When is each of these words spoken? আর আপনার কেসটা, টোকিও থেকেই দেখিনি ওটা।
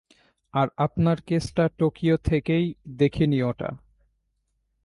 আর 0.53 0.67
আপনার 0.77 1.17
কেসটা, 1.21 1.69
টোকিও 1.77 2.17
থেকেই 2.17 2.65
দেখিনি 2.97 3.39
ওটা। 3.43 3.69